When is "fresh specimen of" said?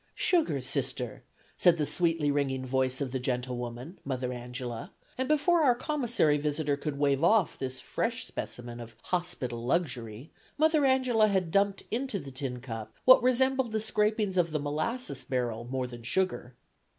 7.79-8.95